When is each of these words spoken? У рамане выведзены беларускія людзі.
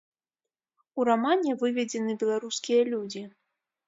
У 1.01 1.03
рамане 1.09 1.51
выведзены 1.63 2.15
беларускія 2.23 2.81
людзі. 2.91 3.23